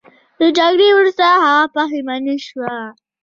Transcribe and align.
د 0.39 0.41
جګړې 0.57 0.89
وروسته 0.97 1.25
هغه 1.45 1.63
پښیمانه 1.75 2.35
شو. 2.45 2.63